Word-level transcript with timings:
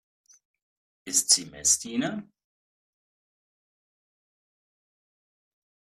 Ist 1.05 1.29
sie 1.29 1.45
Messdiener? 1.45 2.27